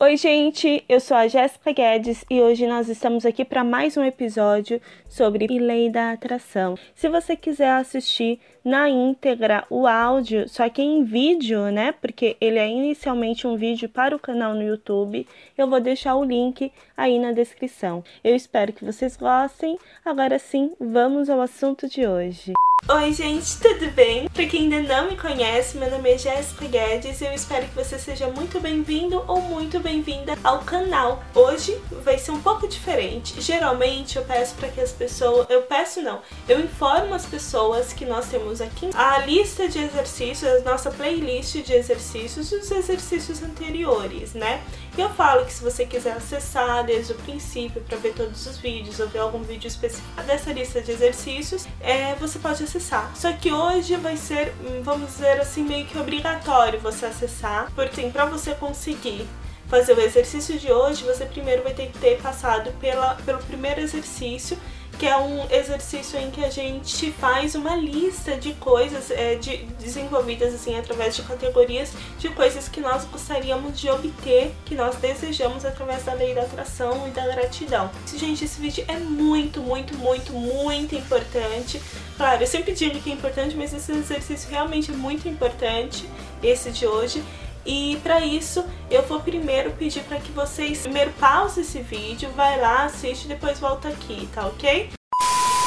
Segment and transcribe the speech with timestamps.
[0.00, 4.02] Oi, gente, eu sou a Jéssica Guedes e hoje nós estamos aqui para mais um
[4.02, 6.76] episódio sobre Lei da Atração.
[6.96, 11.92] Se você quiser assistir na íntegra o áudio, só que em vídeo, né?
[11.92, 15.26] Porque ele é inicialmente um vídeo para o canal no YouTube,
[15.56, 18.02] eu vou deixar o link aí na descrição.
[18.22, 19.78] Eu espero que vocês gostem.
[20.04, 22.54] Agora sim, vamos ao assunto de hoje.
[22.86, 24.28] Oi gente, tudo bem?
[24.28, 27.74] Pra quem ainda não me conhece, meu nome é Jéssica Guedes e eu espero que
[27.74, 31.24] você seja muito bem-vindo ou muito bem-vinda ao canal.
[31.34, 33.40] Hoje vai ser um pouco diferente.
[33.40, 38.04] Geralmente eu peço para que as pessoas, eu peço não, eu informo as pessoas que
[38.04, 43.42] nós temos aqui a lista de exercícios, a nossa playlist de exercícios e os exercícios
[43.42, 44.62] anteriores, né?
[44.96, 48.58] E eu falo que se você quiser acessar desde o princípio para ver todos os
[48.58, 53.10] vídeos ou ver algum vídeo específico dessa lista de exercícios, é, você pode acessar.
[53.16, 58.02] Só que hoje vai ser, hum, vamos dizer assim, meio que obrigatório você acessar, porque
[58.10, 59.26] para você conseguir
[59.68, 63.80] fazer o exercício de hoje, você primeiro vai ter que ter passado pela, pelo primeiro
[63.80, 64.56] exercício
[64.98, 69.58] que é um exercício em que a gente faz uma lista de coisas é, de,
[69.80, 75.64] desenvolvidas assim através de categorias de coisas que nós gostaríamos de obter, que nós desejamos
[75.64, 77.90] através da lei da atração e da gratidão.
[78.16, 81.80] Gente, esse vídeo é muito, muito, muito, muito importante.
[82.16, 86.08] Claro, eu sempre digo que é importante, mas esse exercício realmente é muito importante,
[86.42, 87.22] esse de hoje.
[87.64, 92.60] E para isso, eu vou primeiro pedir para que vocês primeiro pause esse vídeo, vai
[92.60, 94.90] lá, assiste e depois volta aqui, tá ok?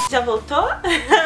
[0.09, 0.69] Já voltou?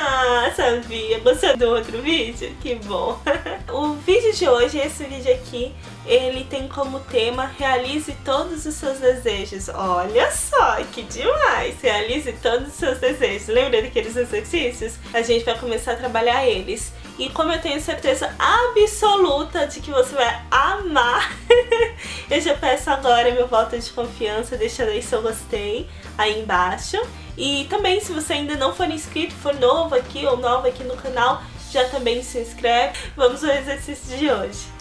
[0.55, 1.19] Sabia!
[1.19, 2.55] Gostou do outro vídeo?
[2.59, 3.19] Que bom!
[3.71, 5.71] o vídeo de hoje, esse vídeo aqui,
[6.03, 9.69] ele tem como tema Realize todos os seus desejos.
[9.69, 11.79] Olha só, que demais!
[11.79, 13.49] Realize todos os seus desejos.
[13.49, 14.95] Lembra daqueles exercícios?
[15.13, 16.91] A gente vai começar a trabalhar eles.
[17.17, 21.31] E como eu tenho certeza absoluta de que você vai amar,
[22.29, 26.97] eu já peço agora meu voto de confiança, deixando aí seu gostei aí embaixo.
[27.37, 30.97] E também, se você ainda não for inscrito, for novo aqui ou nova aqui no
[30.97, 32.97] canal, já também se inscreve.
[33.15, 34.80] Vamos ao exercício de hoje.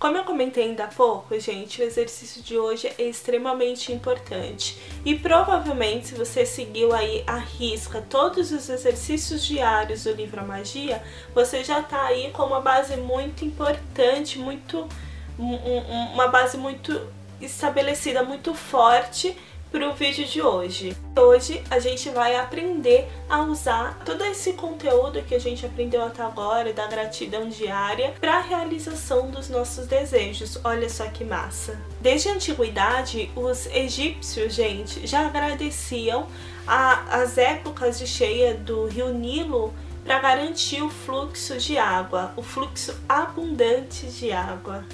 [0.00, 4.78] Como eu comentei ainda há pouco, gente, o exercício de hoje é extremamente importante.
[5.04, 10.44] E provavelmente, se você seguiu aí a risca todos os exercícios diários do livro A
[10.44, 11.02] Magia,
[11.34, 14.88] você já tá aí com uma base muito importante, muito
[15.38, 16.98] uma base muito
[17.38, 19.36] estabelecida, muito forte
[19.70, 20.96] para o vídeo de hoje.
[21.16, 26.22] Hoje a gente vai aprender a usar todo esse conteúdo que a gente aprendeu até
[26.22, 30.58] agora da gratidão diária para a realização dos nossos desejos.
[30.64, 31.80] Olha só que massa!
[32.00, 36.26] Desde a antiguidade, os egípcios, gente, já agradeciam
[36.66, 39.72] a, as épocas de cheia do rio Nilo
[40.04, 44.84] para garantir o fluxo de água, o fluxo abundante de água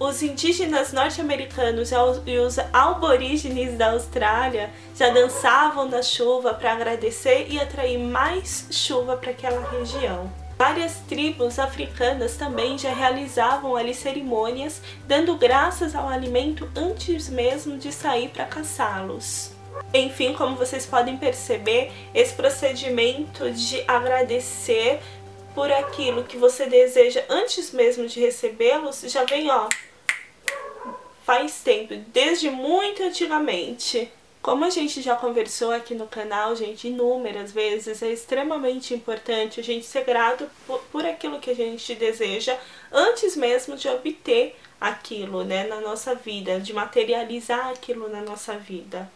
[0.00, 1.90] os indígenas norte-americanos
[2.26, 9.14] e os aborígenes da Austrália já dançavam na chuva para agradecer e atrair mais chuva
[9.18, 10.32] para aquela região.
[10.56, 17.92] Várias tribos africanas também já realizavam ali cerimônias, dando graças ao alimento antes mesmo de
[17.92, 19.52] sair para caçá-los.
[19.92, 24.98] Enfim, como vocês podem perceber, esse procedimento de agradecer
[25.54, 29.68] por aquilo que você deseja antes mesmo de recebê-los já vem, ó,
[31.30, 34.10] faz tempo, desde muito antigamente.
[34.42, 39.62] Como a gente já conversou aqui no canal, gente, inúmeras vezes, é extremamente importante a
[39.62, 42.58] gente ser grato por, por aquilo que a gente deseja
[42.90, 49.08] antes mesmo de obter aquilo, né, na nossa vida, de materializar aquilo na nossa vida.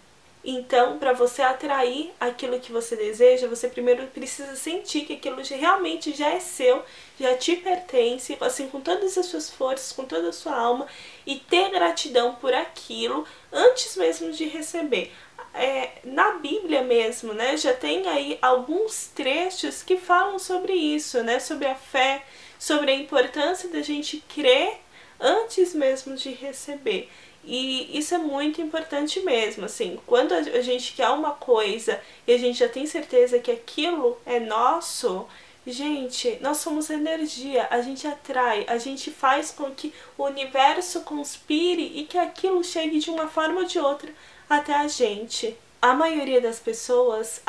[0.47, 6.13] Então, para você atrair aquilo que você deseja, você primeiro precisa sentir que aquilo realmente
[6.13, 6.83] já é seu,
[7.19, 10.87] já te pertence, assim, com todas as suas forças, com toda a sua alma,
[11.27, 15.13] e ter gratidão por aquilo antes mesmo de receber.
[15.55, 21.41] É, na Bíblia mesmo, né, já tem aí alguns trechos que falam sobre isso, né,
[21.41, 22.23] sobre a fé,
[22.59, 24.79] sobre a importância da gente crer
[25.19, 27.09] antes mesmo de receber.
[27.47, 32.39] E isso é muito importante mesmo, assim, quando a gente quer uma coisa e a
[32.39, 35.27] gente já tem certeza que aquilo é nosso,
[35.67, 41.93] gente, nós somos energia, a gente atrai, a gente faz com que o universo conspire
[41.95, 44.11] e que aquilo chegue de uma forma ou de outra
[44.49, 45.57] até a gente.
[45.85, 47.43] A maioria das pessoas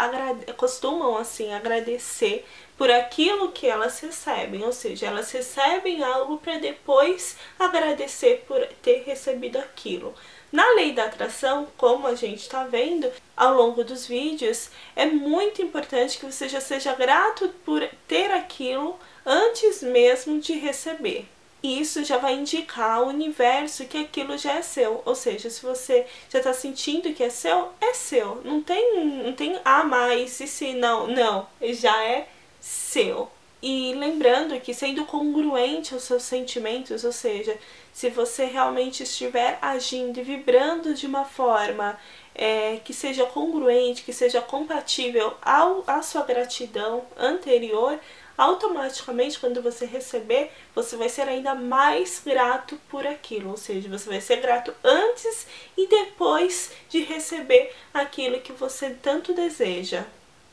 [0.58, 2.46] costumam assim agradecer
[2.78, 9.04] por aquilo que elas recebem, ou seja, elas recebem algo para depois agradecer por ter
[9.06, 10.14] recebido aquilo.
[10.52, 15.62] Na lei da atração, como a gente está vendo ao longo dos vídeos, é muito
[15.62, 21.26] importante que você já seja grato por ter aquilo antes mesmo de receber.
[21.66, 25.02] Isso já vai indicar ao universo que aquilo já é seu.
[25.06, 28.42] Ou seja, se você já está sentindo que é seu, é seu.
[28.44, 32.28] Não tem, não tem a ah, mais e se não, não, já é
[32.60, 33.30] seu.
[33.62, 37.58] E lembrando que sendo congruente aos seus sentimentos, ou seja,
[37.92, 41.98] se você realmente estiver agindo e vibrando de uma forma
[42.36, 47.98] é, que seja congruente, que seja compatível ao, à sua gratidão anterior,
[48.38, 54.10] automaticamente quando você receber, você vai ser ainda mais grato por aquilo, ou seja, você
[54.10, 55.48] vai ser grato antes
[55.78, 60.04] e depois de receber aquilo que você tanto deseja.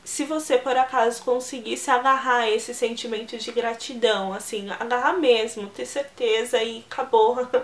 [0.03, 6.61] Se você por acaso conseguisse agarrar esse sentimento de gratidão, assim, agarrar mesmo, ter certeza
[6.61, 7.37] e acabou.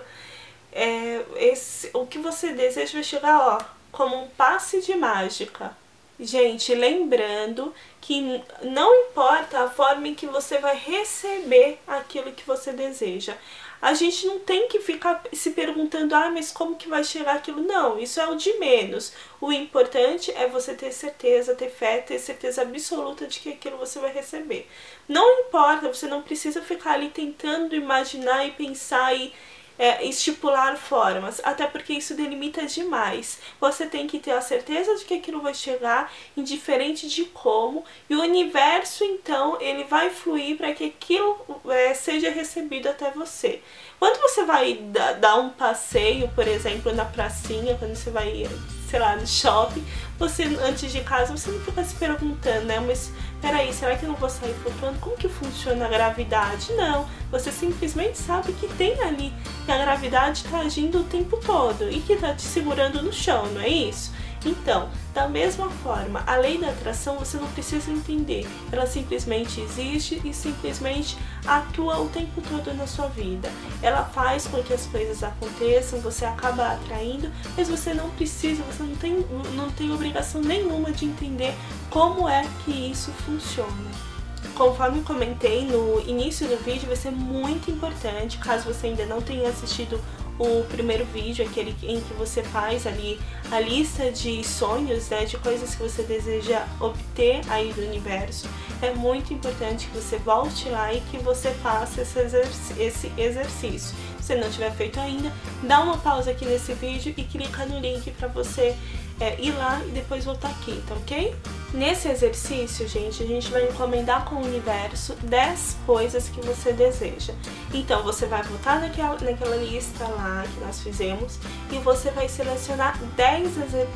[0.71, 3.57] É, esse, o que você deseja vai chegar, ó,
[3.91, 5.75] como um passe de mágica.
[6.19, 12.73] Gente, lembrando que não importa a forma em que você vai receber aquilo que você
[12.73, 13.37] deseja.
[13.81, 17.61] A gente não tem que ficar se perguntando, ah, mas como que vai chegar aquilo?
[17.61, 19.13] Não, isso é o de menos.
[19.39, 23.97] O importante é você ter certeza, ter fé, ter certeza absoluta de que aquilo você
[23.99, 24.67] vai receber.
[25.07, 29.33] Não importa, você não precisa ficar ali tentando imaginar e pensar e
[29.79, 33.39] é, estipular formas, até porque isso delimita demais.
[33.61, 38.15] Você tem que ter a certeza de que aquilo vai chegar, indiferente de como, e
[38.15, 43.61] o universo então ele vai fluir para que aquilo é, seja recebido até você.
[43.97, 44.73] Quando você vai
[45.19, 48.47] dar um passeio, por exemplo, na pracinha, quando você vai
[48.89, 49.85] sei lá, no shopping,
[50.17, 52.79] você, antes de casa, você não fica se perguntando, né?
[52.79, 53.11] Mas
[53.41, 54.99] peraí, será que eu não vou sair flutuando?
[54.99, 56.73] Como que funciona a gravidade?
[56.73, 59.33] Não, você simplesmente sabe que tem ali,
[59.65, 63.45] que a gravidade está agindo o tempo todo e que está te segurando no chão,
[63.47, 64.11] não é isso?
[64.45, 70.21] Então, da mesma forma, a lei da atração você não precisa entender, ela simplesmente existe
[70.23, 73.51] e simplesmente atua o tempo todo na sua vida.
[73.81, 78.83] Ela faz com que as coisas aconteçam, você acaba atraindo, mas você não precisa, você
[78.83, 79.25] não tem,
[79.55, 81.53] não tem obrigação nenhuma de entender
[81.89, 84.09] como é que isso funciona.
[84.55, 89.49] Conforme comentei no início do vídeo, vai ser muito importante, caso você ainda não tenha
[89.49, 89.99] assistido
[90.39, 93.19] o primeiro vídeo, aquele em que você faz ali
[93.51, 98.47] a lista de sonhos, né, de coisas que você deseja obter aí do universo,
[98.81, 103.95] é muito importante que você volte lá e que você faça esse, exerc esse exercício.
[104.21, 105.31] Se não tiver feito ainda,
[105.61, 108.75] dá uma pausa aqui nesse vídeo e clica no link para você
[109.19, 111.35] é, ir lá e depois voltar aqui, tá ok?
[111.71, 117.31] Nesse exercício, gente, a gente vai encomendar com o universo 10 coisas que você deseja.
[117.71, 121.37] Então, você vai voltar naquela, naquela lista lá que nós fizemos
[121.71, 123.51] e você vai selecionar 10,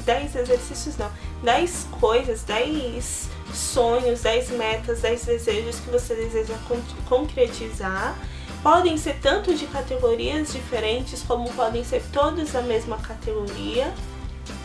[0.05, 1.11] 10 exercícios, não,
[1.41, 6.53] 10 coisas, 10 sonhos, 10 metas, 10 desejos que você deseja
[7.09, 8.15] concretizar.
[8.61, 13.91] Podem ser tanto de categorias diferentes, como podem ser todos da mesma categoria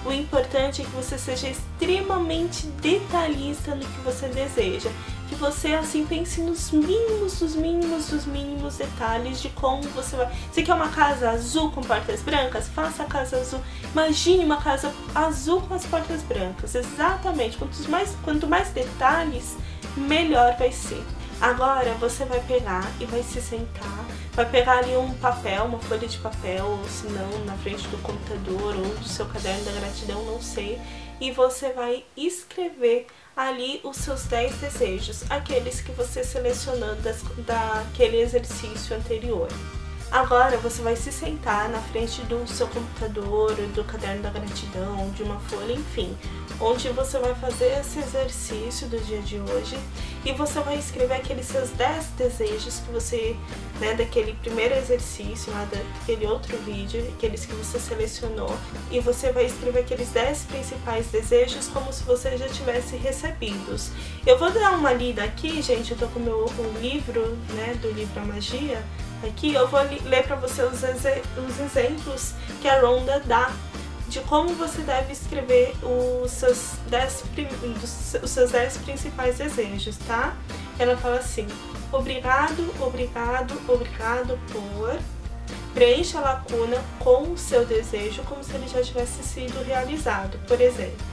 [0.05, 4.91] o importante é que você seja extremamente detalhista no que você deseja,
[5.29, 10.31] que você assim pense nos mínimos, dos mínimos, dos mínimos detalhes de como você vai.
[10.51, 12.69] Você quer uma casa azul com portas brancas?
[12.69, 13.61] Faça a casa azul.
[13.93, 16.75] Imagine uma casa azul com as portas brancas.
[16.75, 17.59] Exatamente.
[17.59, 19.57] Quanto mais, quanto mais detalhes,
[19.97, 21.05] melhor vai ser.
[21.41, 24.05] Agora você vai pegar e vai se sentar,
[24.39, 27.99] vai pegar ali um papel, uma folha de papel, ou se não, na frente do
[27.99, 30.81] computador ou do seu caderno da gratidão, não sei,
[31.21, 38.21] e você vai escrever ali os seus 10 desejos, aqueles que você selecionou das, daquele
[38.21, 39.49] exercício anterior.
[40.09, 45.25] Agora você vai se sentar na frente do seu computador, do caderno da gratidão, de
[45.25, 46.17] uma folha, enfim,
[46.61, 49.79] onde você vai fazer esse exercício do dia de hoje.
[50.25, 53.37] E você vai escrever aqueles seus 10 desejos que você,
[53.81, 58.53] né, daquele primeiro exercício, lá daquele outro vídeo, aqueles que você selecionou,
[58.91, 63.91] e você vai escrever aqueles 10 principais desejos como se você já tivesse recebidos.
[64.27, 67.79] Eu vou dar uma lida aqui, gente, eu tô com o meu o livro, né,
[67.81, 68.83] do livro A Magia,
[69.23, 73.53] aqui, eu vou ler para você os, os exemplos que a Ronda dá
[74.19, 77.25] de como você deve escrever os seus 10
[78.23, 80.37] os seus dez principais desejos, tá?
[80.79, 81.47] Ela fala assim:
[81.93, 84.99] obrigado, obrigado, obrigado por.
[85.75, 90.37] Preencha a lacuna com o seu desejo como se ele já tivesse sido realizado.
[90.49, 91.07] Por exemplo,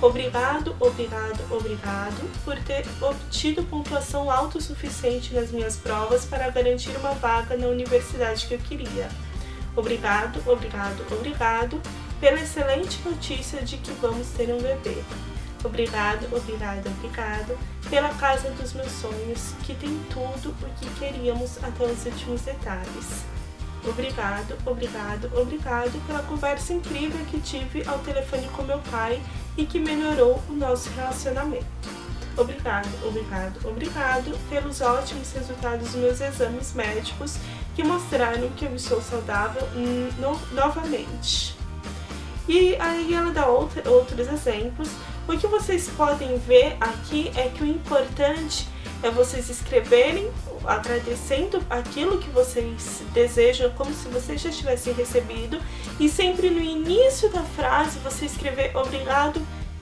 [0.00, 7.56] obrigado, obrigado, obrigado por ter obtido pontuação autossuficiente nas minhas provas para garantir uma vaga
[7.56, 9.08] na universidade que eu queria.
[9.74, 11.80] Obrigado, obrigado, obrigado
[12.20, 15.02] pela excelente notícia de que vamos ter um bebê.
[15.64, 21.84] Obrigado, obrigado, obrigado pela casa dos meus sonhos, que tem tudo o que queríamos até
[21.84, 23.24] os últimos detalhes.
[23.86, 29.22] Obrigado, obrigado, obrigado pela conversa incrível que tive ao telefone com meu pai
[29.56, 31.66] e que melhorou o nosso relacionamento.
[32.36, 37.36] Obrigado, obrigado, obrigado pelos ótimos resultados dos meus exames médicos
[37.76, 39.62] que mostraram que eu estou saudável
[40.18, 41.53] no, novamente.
[42.48, 44.88] E aí ela dá outra, outros exemplos.
[45.26, 48.68] O que vocês podem ver aqui é que o importante
[49.02, 50.30] é vocês escreverem
[50.66, 55.60] agradecendo aquilo que vocês desejam, como se vocês já tivessem recebido,
[56.00, 59.40] e sempre no início da frase você escrever obrigado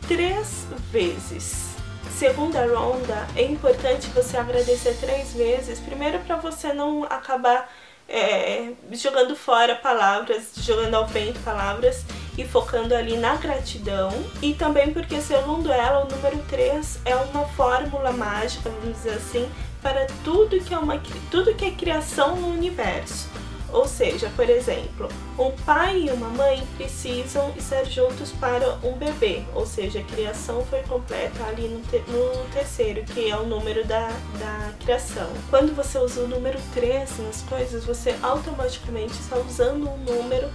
[0.09, 1.73] três vezes.
[2.19, 7.73] Segunda ronda, é importante você agradecer três vezes, primeiro para você não acabar
[8.09, 12.05] é, jogando fora palavras, jogando ao vento palavras
[12.37, 14.11] e focando ali na gratidão.
[14.41, 19.49] E também porque, segundo ela, o número 3 é uma fórmula mágica, vamos dizer assim,
[19.81, 23.29] para tudo que é, uma, tudo que é criação no universo.
[23.73, 25.09] Ou seja, por exemplo,
[25.39, 30.63] um pai e uma mãe precisam estar juntos para um bebê, ou seja, a criação
[30.67, 34.09] foi completa ali no, te no terceiro, que é o número da,
[34.39, 35.27] da criação.
[35.49, 40.51] Quando você usa o número 3 nas coisas, você automaticamente está usando um número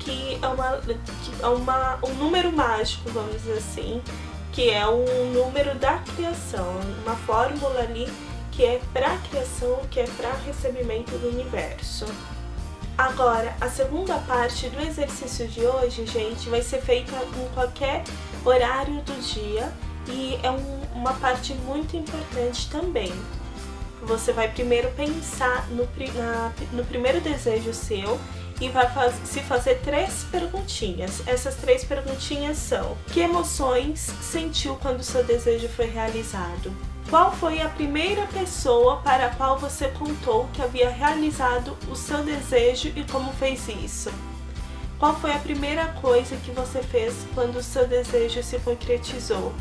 [0.00, 4.02] que é, uma, que é uma, um número mágico, vamos dizer assim,
[4.52, 8.10] que é um número da criação, uma fórmula ali
[8.50, 12.06] que é para criação, que é para recebimento do universo.
[12.98, 18.04] Agora, a segunda parte do exercício de hoje, gente, vai ser feita em qualquer
[18.44, 19.72] horário do dia
[20.06, 23.12] e é um, uma parte muito importante também.
[24.02, 28.20] Você vai primeiro pensar no, na, no primeiro desejo seu
[28.60, 31.22] e vai faz, se fazer três perguntinhas.
[31.26, 36.72] Essas três perguntinhas são: Que emoções sentiu quando seu desejo foi realizado?
[37.08, 42.22] Qual foi a primeira pessoa para a qual você contou que havia realizado o seu
[42.22, 44.12] desejo e como fez isso?
[44.96, 49.52] Qual foi a primeira coisa que você fez quando o seu desejo se concretizou?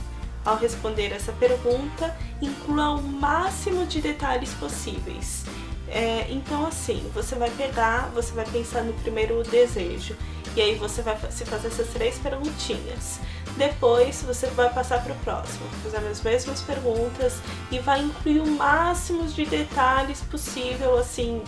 [0.46, 5.46] Ao responder essa pergunta, inclua o máximo de detalhes possíveis.
[5.88, 10.16] É, então, assim, você vai pegar, você vai pensar no primeiro desejo
[10.56, 13.20] e aí você vai se fazer essas três perguntinhas.
[13.58, 17.40] Depois você vai passar para o próximo, fazer as mesmas perguntas
[17.72, 21.44] e vai incluir o máximo de detalhes possível, assim,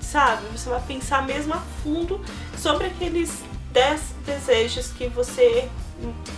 [0.00, 0.42] sabe?
[0.56, 2.20] Você vai pensar mesmo a fundo
[2.58, 5.68] sobre aqueles 10 desejos que você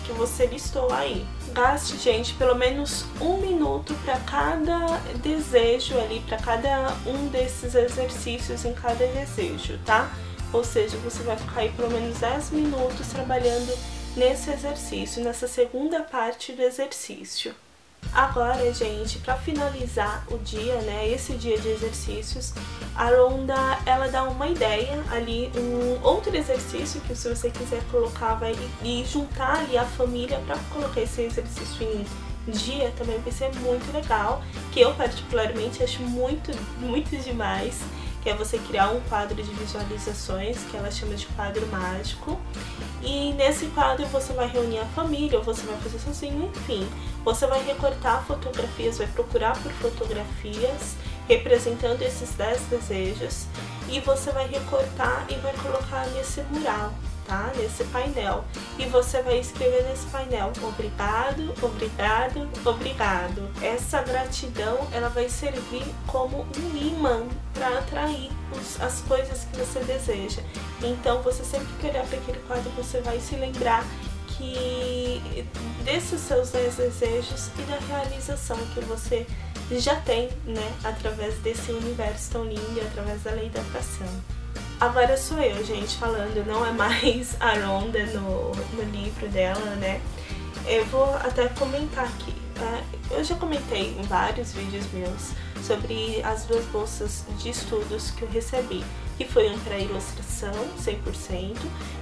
[0.04, 1.26] que você listou aí.
[1.52, 8.64] Gaste, gente, pelo menos um minuto para cada desejo ali, para cada um desses exercícios
[8.64, 10.11] em cada desejo, tá?
[10.50, 13.76] Ou seja, você vai ficar aí pelo menos 10 minutos trabalhando
[14.16, 17.54] nesse exercício, nessa segunda parte do exercício.
[18.14, 22.52] Agora, gente, para finalizar o dia, né, esse dia de exercícios,
[22.95, 23.54] a Ronda,
[23.87, 29.02] ela dá uma ideia ali, um outro exercício que se você quiser colocar vai e
[29.07, 31.87] juntar ali a família para colocar esse exercício
[32.47, 34.42] em dia também vai ser muito legal,
[34.73, 37.81] que eu particularmente acho muito, muito demais
[38.23, 42.38] que é você criar um quadro de visualizações, que ela chama de quadro mágico.
[43.02, 46.87] E nesse quadro você vai reunir a família, ou você vai fazer sozinho, enfim.
[47.25, 50.97] Você vai recortar fotografias, vai procurar por fotografias
[51.29, 53.47] representando esses 10 desejos
[53.88, 56.93] e você vai recortar e vai colocar nesse mural
[57.26, 57.50] tá?
[57.57, 58.45] Nesse painel.
[58.79, 63.50] E você vai escrever nesse painel obrigado, obrigado, obrigado.
[63.62, 69.81] Essa gratidão ela vai servir como um imã para atrair os, as coisas que você
[69.81, 70.43] deseja.
[70.83, 73.85] Então você sempre que olhar para aquele quadro você vai se lembrar
[74.42, 75.46] que
[75.84, 79.25] desses seus desejos e da realização que você
[79.70, 84.08] já tem, né, através desse universo tão lindo, através da lei da atração.
[84.80, 90.00] Agora sou eu, gente, falando, não é mais a Ronda no, no livro dela, né?
[90.66, 92.34] Eu vou até comentar aqui.
[92.54, 92.82] Tá?
[93.11, 95.32] Eu já comentei em vários vídeos meus
[95.64, 98.84] sobre as duas bolsas de estudos que eu recebi
[99.25, 101.57] que foi um para ilustração 100%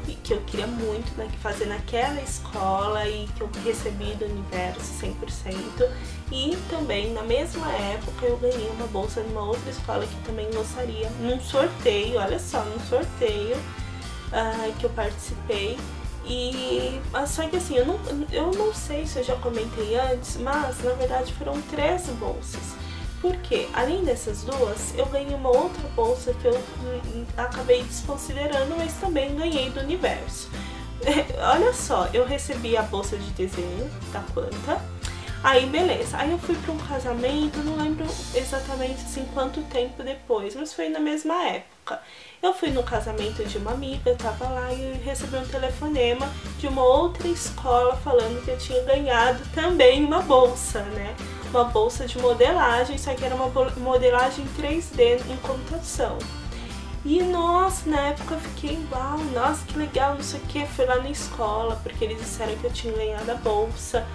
[0.08, 4.80] e que eu queria muito né, fazer naquela escola e que eu recebi do universo
[5.02, 5.88] 100%
[6.32, 11.10] e também na mesma época eu ganhei uma bolsa numa outra escola que também gostaria
[11.20, 15.78] num sorteio, olha só, num sorteio uh, que eu participei
[16.24, 18.00] e só que assim, eu não,
[18.32, 22.80] eu não sei se eu já comentei antes, mas na verdade foram três bolsas.
[23.20, 28.94] Porque, além dessas duas, eu ganhei uma outra bolsa que eu hum, acabei desconsiderando, mas
[28.94, 30.48] também ganhei do universo.
[31.54, 34.80] olha só, eu recebi a bolsa de desenho da Quanta.
[35.42, 40.54] Aí beleza, aí eu fui para um casamento, não lembro exatamente assim quanto tempo depois,
[40.54, 41.98] mas foi na mesma época.
[42.42, 46.66] Eu fui no casamento de uma amiga, eu tava lá e recebi um telefonema de
[46.66, 51.16] uma outra escola falando que eu tinha ganhado também uma bolsa, né?
[51.50, 56.16] Uma bolsa de modelagem, só que era uma modelagem 3D em computação.
[57.04, 60.66] E nossa, na época eu fiquei, uau, nossa, que legal, não sei o que.
[60.66, 64.06] Fui lá na escola, porque eles disseram que eu tinha ganhado a bolsa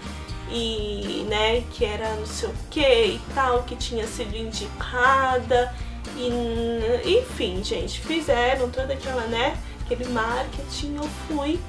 [0.51, 5.73] e, né, que era não sei o que e tal, que tinha sido indicada.
[6.15, 11.59] E, enfim, gente, fizeram toda aquela, né, aquele marketing, eu fui.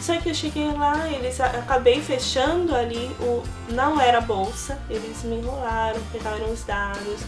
[0.00, 5.36] Só que eu cheguei lá, eles acabei fechando ali o não era bolsa, eles me
[5.36, 7.20] enrolaram, pegaram os dados,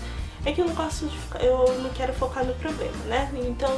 [0.45, 3.31] é que eu não gosto de ficar, eu não quero focar no problema, né?
[3.35, 3.71] Então,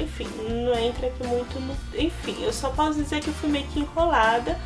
[0.00, 0.26] enfim,
[0.64, 1.74] não entra aqui muito no.
[1.98, 4.58] Enfim, eu só posso dizer que eu fui meio que enrolada.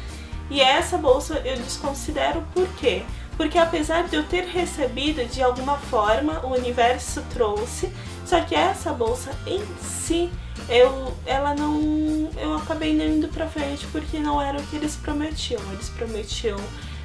[0.51, 3.03] E essa bolsa eu desconsidero por quê?
[3.37, 7.93] Porque apesar de eu ter recebido de alguma forma, o universo trouxe,
[8.25, 10.31] só que essa bolsa em si,
[10.69, 12.31] eu, ela não.
[12.37, 15.61] Eu acabei não indo pra frente porque não era o que eles prometiam.
[15.73, 16.59] Eles prometiam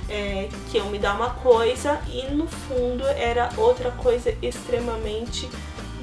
[0.09, 5.49] é, que iam me dar uma coisa e no fundo era outra coisa extremamente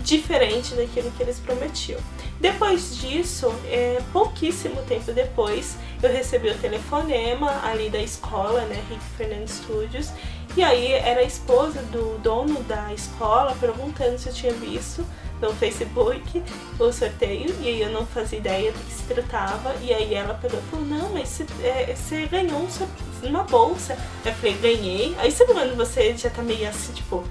[0.02, 2.00] diferente daquilo que eles prometiam.
[2.40, 9.04] Depois disso, é, pouquíssimo tempo depois, eu recebi o telefonema ali da escola, né, Rick
[9.19, 10.11] Fernandes Studios,
[10.57, 15.04] e aí era a esposa do dono da escola perguntando se eu tinha visto
[15.40, 16.42] no Facebook
[16.78, 19.75] o sorteio e aí eu não fazia ideia do que se tratava.
[19.80, 23.97] E aí ela pegou e falou: Não, mas você, é, você ganhou um, uma bolsa.
[24.25, 25.14] Eu falei: Ganhei.
[25.18, 27.25] Aí sabe quando você já tá meio assim, tipo.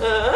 [0.00, 0.32] Ah.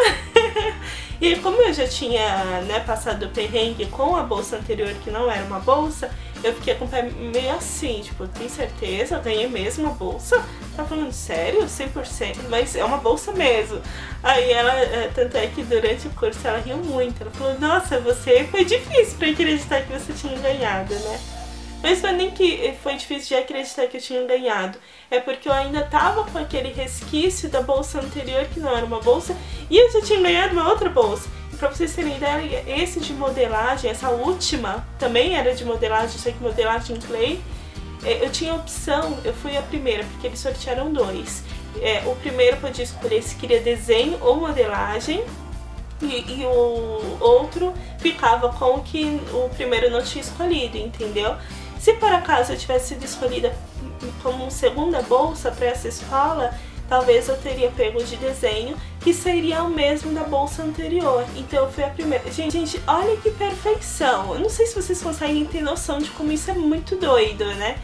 [1.21, 5.31] e como eu já tinha né, passado o perrengue com a bolsa anterior, que não
[5.31, 6.11] era uma bolsa,
[6.45, 9.17] eu fiquei com o pé meio assim, tipo, tem certeza?
[9.17, 10.45] Eu ganhei mesmo a bolsa?
[10.77, 11.65] Tá falando sério?
[11.65, 12.49] 100%?
[12.49, 13.81] Mas é uma bolsa mesmo.
[14.23, 17.23] Aí ela, é, tanto é que durante o curso ela riu muito.
[17.23, 21.21] Ela falou, nossa, você foi difícil pra acreditar que você tinha ganhado, né?
[21.83, 24.79] Mas não é nem que foi difícil de acreditar que eu tinha ganhado.
[25.11, 29.01] É porque eu ainda tava com aquele resquício da bolsa anterior, que não era uma
[29.01, 29.37] bolsa,
[29.71, 31.29] e eu já tinha ganhado uma outra bolsa.
[31.59, 36.43] Pra vocês terem ideia, esse de modelagem, essa última, também era de modelagem, só que
[36.43, 37.41] modelagem clay.
[38.05, 41.43] É, eu tinha opção, eu fui a primeira, porque eles sortearam dois.
[41.81, 45.25] É, o primeiro podia escolher se queria desenho ou modelagem.
[46.03, 51.37] E, e, o outro ficava com o que o primeiro não tinha escolhido, entendeu?
[51.87, 53.57] Se por acaso eu tivesse sido escolhida
[54.21, 56.53] como segunda bolsa para essa escola,
[56.89, 61.25] talvez eu teria pego de desenho, que seria o mesmo da bolsa anterior.
[61.37, 62.29] Então eu fui a primeira.
[62.33, 64.35] Gente, gente, olha que perfeição!
[64.35, 67.79] Eu não sei se vocês conseguem ter noção de como isso é muito doido, né?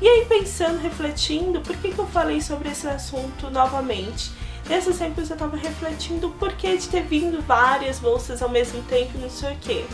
[0.00, 4.30] E aí, pensando, refletindo, por que, que eu falei sobre esse assunto novamente?
[4.68, 9.18] Nesses tempos eu tava refletindo o porquê de ter vindo várias bolsas ao mesmo tempo,
[9.18, 9.84] não sei o quê.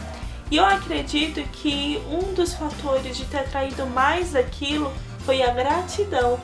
[0.51, 6.39] E eu acredito que um dos fatores de ter traído mais aquilo foi a gratidão.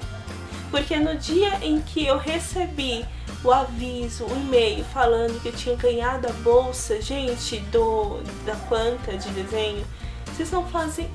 [0.70, 3.04] Porque no dia em que eu recebi
[3.44, 9.16] o aviso, o e-mail falando que eu tinha ganhado a bolsa, gente, do da Quanta
[9.16, 9.84] de desenho,
[10.26, 11.08] vocês não fazem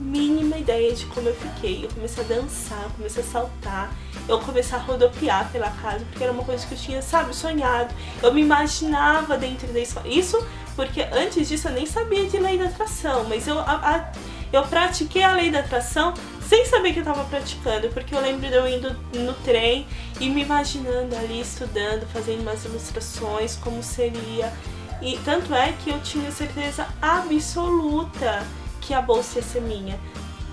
[0.00, 1.84] mínima ideia de como eu fiquei.
[1.84, 3.94] Eu comecei a dançar, comecei a saltar,
[4.26, 7.94] eu comecei a rodopiar pela casa, porque era uma coisa que eu tinha, sabe, sonhado.
[8.22, 10.08] Eu me imaginava dentro da escola.
[10.08, 14.12] Isso porque antes disso eu nem sabia de lei da atração, mas eu, a, a,
[14.52, 16.14] eu pratiquei a lei da atração
[16.48, 19.86] sem saber que eu tava praticando, porque eu lembro de eu indo no trem
[20.18, 24.52] e me imaginando ali estudando, fazendo umas ilustrações, como seria.
[25.00, 28.44] E tanto é que eu tinha certeza absoluta
[28.80, 29.98] que a bolsa ia ser minha.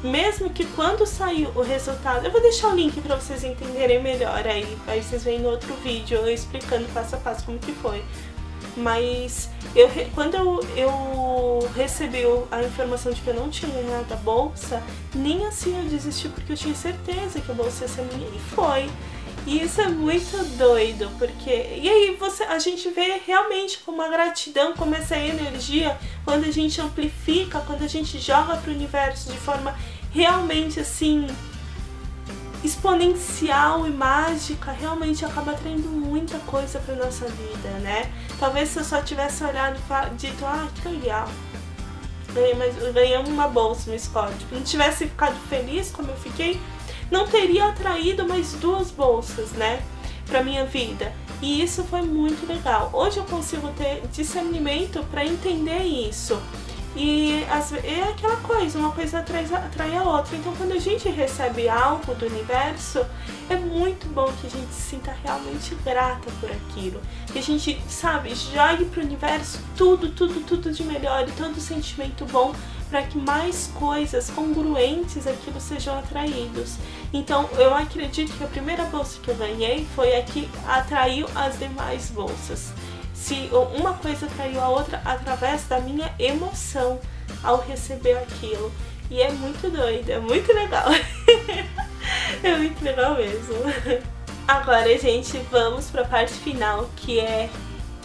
[0.04, 4.46] Mesmo que quando saiu o resultado, eu vou deixar o link para vocês entenderem melhor
[4.46, 8.04] aí, aí vocês veem no outro vídeo eu explicando passo a passo como que foi.
[8.76, 14.18] Mas eu, quando eu, eu recebi a informação de que eu não tinha ganhado a
[14.18, 14.84] bolsa,
[15.16, 18.40] nem assim eu desisti porque eu tinha certeza que a bolsa ia ser minha e
[18.40, 18.88] foi.
[19.48, 21.50] E isso é muito doido, porque.
[21.50, 26.52] E aí você, a gente vê realmente como a gratidão, como essa energia, quando a
[26.52, 29.74] gente amplifica, quando a gente joga para o universo de forma
[30.12, 31.28] realmente assim
[32.62, 38.12] exponencial e mágica, realmente acaba atraindo muita coisa para nossa vida, né?
[38.38, 41.30] Talvez se eu só tivesse olhado e dito, ah, que legal,
[42.34, 46.60] ganhei, mais, ganhei uma bolsa no escola, tipo, não tivesse ficado feliz como eu fiquei,
[47.12, 49.82] não teria atraído mais duas bolsas, né,
[50.26, 51.13] para minha vida.
[51.41, 52.89] E isso foi muito legal.
[52.93, 56.41] Hoje eu consigo ter discernimento para entender isso.
[57.00, 57.44] E
[57.84, 60.36] é aquela coisa, uma coisa atrai, atrai a outra.
[60.36, 63.06] Então, quando a gente recebe algo do universo,
[63.48, 67.00] é muito bom que a gente se sinta realmente grata por aquilo.
[67.32, 72.26] Que a gente, sabe, jogue pro universo tudo, tudo, tudo de melhor e todo sentimento
[72.26, 72.52] bom
[72.90, 76.78] para que mais coisas congruentes aquilo sejam atraídos.
[77.14, 81.60] Então, eu acredito que a primeira bolsa que eu ganhei foi a que atraiu as
[81.60, 82.72] demais bolsas
[83.18, 87.00] se uma coisa atraiu a outra através da minha emoção
[87.44, 88.72] ao receber aquilo.
[89.10, 90.86] E é muito doido, é muito legal.
[92.44, 93.56] é muito legal mesmo.
[94.48, 97.50] Agora, gente, vamos para a parte final, que é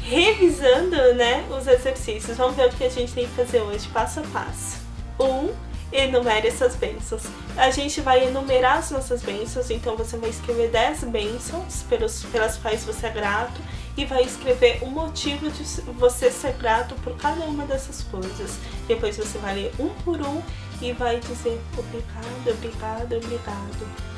[0.03, 2.37] revisando, né, os exercícios.
[2.37, 4.79] Vamos ver o que a gente tem que fazer hoje, passo a passo.
[5.21, 5.53] Um,
[5.93, 7.23] enumere essas bênçãos.
[7.57, 12.57] A gente vai enumerar as nossas bênçãos, então você vai escrever 10 bênçãos pelos, pelas
[12.57, 13.61] quais você é grato
[13.97, 18.59] e vai escrever o motivo de você ser grato por cada uma dessas coisas.
[18.87, 20.43] Depois você vai ler um por um
[20.81, 24.13] e vai dizer obrigado, obrigado, obrigado.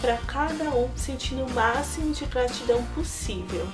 [0.00, 3.66] Para cada um, sentindo o máximo de gratidão possível.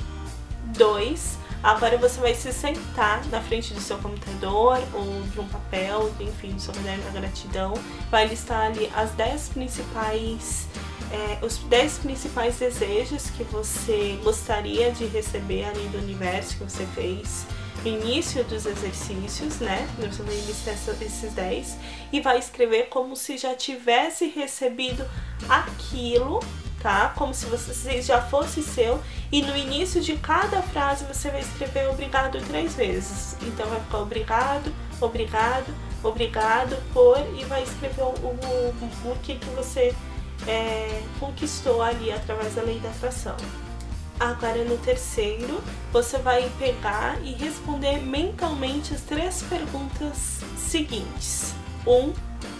[0.76, 1.38] 2.
[1.62, 6.52] Agora você vai se sentar na frente do seu computador ou de um papel, enfim,
[6.52, 7.74] do seu caderno da gratidão.
[8.11, 10.66] Vai listar ali as 10 principais
[11.12, 16.86] é, os 10 principais desejos que você gostaria de receber ali do universo que você
[16.94, 17.46] fez
[17.84, 19.86] no início dos exercícios, né?
[19.98, 21.76] Você vai listar esses 10
[22.12, 25.06] e vai escrever como se já tivesse recebido
[25.48, 26.40] aquilo,
[26.80, 27.12] tá?
[27.16, 29.00] Como se você já fosse seu.
[29.30, 33.36] E no início de cada frase você vai escrever obrigado três vezes.
[33.42, 39.50] Então vai ficar obrigado, obrigado, obrigado por e vai escrever o, o, o, que, que
[39.50, 39.94] você
[40.46, 43.37] é, conquistou ali através da lei da atração.
[44.18, 51.52] Agora no terceiro, você vai pegar e responder mentalmente as três perguntas seguintes.
[51.87, 52.12] Um,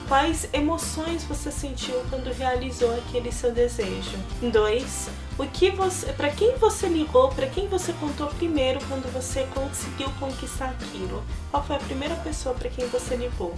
[0.09, 4.18] quais emoções você sentiu quando realizou aquele seu desejo?
[4.53, 9.47] Dois, o que você, para quem você ligou, para quem você contou primeiro quando você
[9.55, 11.23] conseguiu conquistar aquilo?
[11.51, 13.55] Qual foi a primeira pessoa para quem você ligou?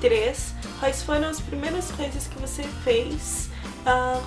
[0.00, 3.50] Três, quais foram as primeiras coisas que você fez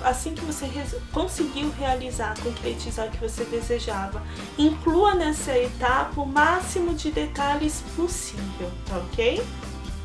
[0.04, 0.66] assim que você
[1.12, 4.22] conseguiu realizar, concretizar o que você desejava.
[4.58, 9.42] Inclua nessa etapa o máximo de detalhes possível, tá ok?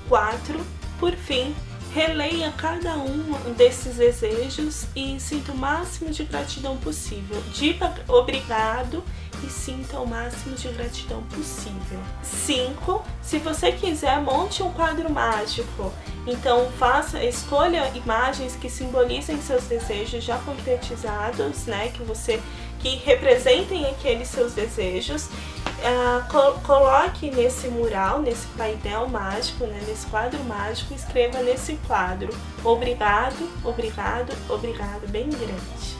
[0.09, 0.59] 4.
[0.99, 1.55] Por fim,
[1.93, 7.41] releia cada um desses desejos e sinta o máximo de gratidão possível.
[7.53, 9.03] Diga obrigado
[9.41, 11.99] e sinta o máximo de gratidão possível.
[12.21, 13.03] 5.
[13.21, 15.93] Se você quiser, monte um quadro mágico.
[16.27, 21.89] Então, faça, escolha imagens que simbolizem seus desejos já concretizados, né?
[21.89, 22.41] Que você
[22.79, 25.25] que representem aqueles seus desejos.
[25.25, 32.35] Uh, col coloque nesse mural, nesse painel mágico, né, nesse quadro mágico, escreva nesse quadro
[32.63, 35.97] obrigado, obrigado, obrigado, bem grande.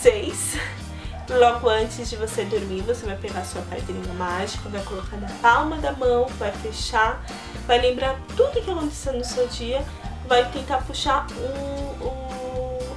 [0.00, 0.81] 6
[1.28, 5.76] Logo antes de você dormir, você vai pegar sua carteirinha mágica, vai colocar na palma
[5.78, 7.24] da mão, vai fechar,
[7.66, 9.84] vai lembrar tudo que aconteceu no seu dia,
[10.26, 11.26] vai tentar puxar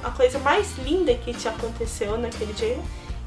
[0.02, 2.78] a coisa mais linda que te aconteceu naquele dia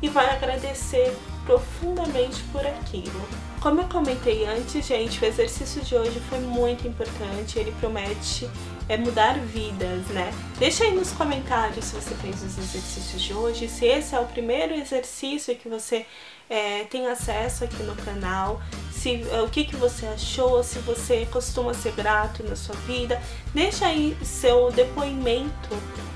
[0.02, 3.22] e vai agradecer profundamente por aquilo.
[3.62, 8.50] Como eu comentei antes, gente, o exercício de hoje foi muito importante, ele promete
[8.88, 10.32] é, mudar vidas, né?
[10.58, 14.26] Deixa aí nos comentários se você fez os exercícios de hoje, se esse é o
[14.26, 16.06] primeiro exercício que você
[16.50, 18.62] é, tem acesso aqui no canal,
[19.00, 23.22] se é, o que, que você achou, se você costuma ser grato na sua vida.
[23.54, 25.70] Deixa aí seu depoimento.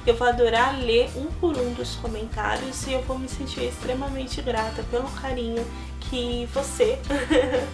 [0.05, 4.41] Eu vou adorar ler um por um dos comentários e eu vou me sentir extremamente
[4.41, 5.65] grata pelo carinho
[6.01, 6.99] que você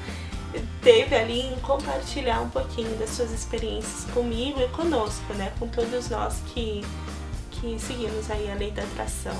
[0.81, 5.51] teve ali em compartilhar um pouquinho das suas experiências comigo e conosco, né?
[5.57, 6.85] Com todos nós que,
[7.49, 9.35] que seguimos aí a lei da atração.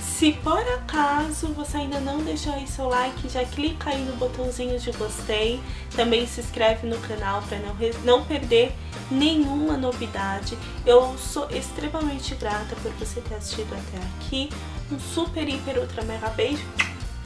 [0.00, 4.78] Se por acaso você ainda não deixou aí seu like, já clica aí no botãozinho
[4.78, 5.60] de gostei.
[5.94, 8.72] Também se inscreve no canal para não, não perder
[9.10, 10.56] nenhuma novidade.
[10.84, 14.50] Eu sou extremamente grata por você ter assistido até aqui.
[14.90, 16.66] Um super, hiper, ultra, mega beijo.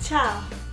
[0.02, 0.63] Tchau!